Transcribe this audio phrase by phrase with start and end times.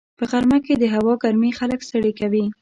[0.17, 2.45] په غرمه کې د هوا ګرمي خلک ستړي کوي